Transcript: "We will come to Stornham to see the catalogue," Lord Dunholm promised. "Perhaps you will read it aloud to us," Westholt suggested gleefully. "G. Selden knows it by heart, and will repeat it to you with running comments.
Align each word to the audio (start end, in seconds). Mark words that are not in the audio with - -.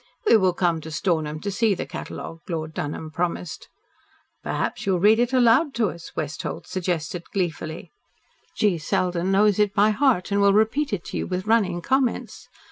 "We 0.25 0.35
will 0.35 0.53
come 0.53 0.81
to 0.81 0.89
Stornham 0.89 1.39
to 1.41 1.51
see 1.51 1.75
the 1.75 1.85
catalogue," 1.85 2.39
Lord 2.49 2.73
Dunholm 2.73 3.11
promised. 3.11 3.69
"Perhaps 4.41 4.87
you 4.87 4.93
will 4.93 4.99
read 4.99 5.19
it 5.19 5.31
aloud 5.31 5.75
to 5.75 5.91
us," 5.91 6.13
Westholt 6.15 6.65
suggested 6.65 7.21
gleefully. 7.31 7.91
"G. 8.57 8.79
Selden 8.79 9.31
knows 9.31 9.59
it 9.59 9.75
by 9.75 9.91
heart, 9.91 10.31
and 10.31 10.41
will 10.41 10.53
repeat 10.53 10.91
it 10.91 11.05
to 11.05 11.17
you 11.17 11.27
with 11.27 11.45
running 11.45 11.81
comments. 11.83 12.47